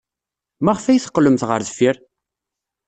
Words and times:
Maɣef 0.63 0.85
ay 0.85 0.99
teqqlemt 0.99 1.45
ɣer 1.49 1.61
deffir? 1.67 1.95